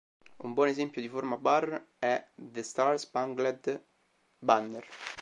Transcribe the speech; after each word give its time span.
Un 0.37 0.53
buon 0.53 0.67
esempio 0.69 0.99
di 0.99 1.07
forma 1.09 1.37
bar 1.37 1.89
è 1.99 2.29
"The 2.33 2.63
Star-Spangled 2.63 3.83
Banner". 4.39 4.87